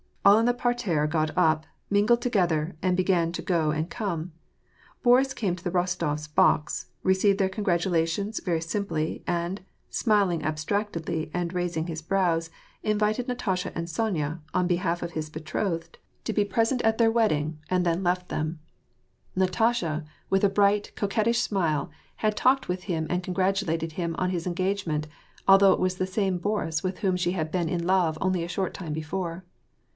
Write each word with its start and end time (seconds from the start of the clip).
All 0.25 0.39
in 0.39 0.45
the 0.45 0.53
parterre 0.53 1.07
got 1.07 1.31
up, 1.35 1.65
mingled 1.89 2.21
together, 2.21 2.75
and 2.81 2.95
began 2.97 3.31
to 3.33 3.41
go 3.41 3.69
and 3.69 3.89
come. 3.89 4.31
Boris 5.03 5.33
came 5.33 5.55
to 5.55 5.63
the 5.63 5.71
Bostofs' 5.71 6.27
box, 6.27 6.87
received 7.03 7.37
their 7.39 7.49
congratulations 7.49 8.39
very 8.39 8.61
simply, 8.61 9.23
and, 9.27 9.61
smiling 9.91 10.43
abstractedly 10.43 11.29
and 11.35 11.53
raising 11.53 11.85
his 11.85 12.01
bi 12.03 12.29
ows, 12.33 12.49
invited 12.83 13.27
Natasha 13.27 13.71
and 13.75 13.87
Sonya^ 13.87 14.39
on 14.55 14.65
behalf 14.67 15.03
of 15.03 15.11
his 15.11 15.29
beti*othed, 15.29 15.95
to 16.23 16.33
be 16.33 16.45
present 16.45 16.81
at 16.83 16.97
their 16.97 17.11
wed> 17.11 17.31
WAH 17.31 17.37
AND 17.37 17.45
PEACE. 17.45 17.45
84S 17.45 17.45
ding, 17.45 17.59
and 17.75 17.85
then 17.85 18.03
left 18.03 18.29
them. 18.29 18.59
Natasha, 19.35 20.05
with 20.31 20.43
a 20.43 20.49
brig^ht, 20.49 20.95
coquettish 20.95 21.41
smile, 21.41 21.91
had 22.17 22.35
talked 22.35 22.67
with 22.67 22.83
him 22.83 23.05
and 23.09 23.21
congratulated 23.23 23.93
him 23.93 24.15
on 24.17 24.31
his 24.31 24.47
en 24.47 24.55
gagement, 24.55 25.05
although 25.47 25.73
it 25.73 25.79
was 25.79 25.95
the 25.97 26.07
same 26.07 26.37
Boris 26.39 26.81
with 26.83 26.99
whom 26.99 27.15
she 27.15 27.31
had 27.33 27.51
been 27.51 27.69
in 27.69 27.85
love 27.85 28.17
only 28.19 28.43
a 28.43 28.47
short 28.47 28.73
time 28.73 28.93
before. 28.93 29.43